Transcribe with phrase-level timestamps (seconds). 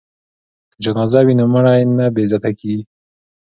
[0.71, 2.83] که جنازه وي نو مړی نه بې عزته کیږي.